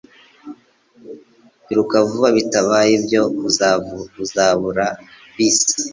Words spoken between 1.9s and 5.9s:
vuba bitabaye ibyo uzabura bisi